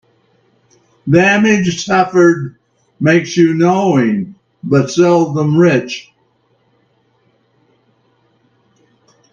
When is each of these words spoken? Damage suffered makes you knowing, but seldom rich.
Damage 1.07 1.85
suffered 1.85 2.57
makes 2.99 3.37
you 3.37 3.53
knowing, 3.53 4.33
but 4.63 4.89
seldom 4.89 5.55
rich. 5.55 6.11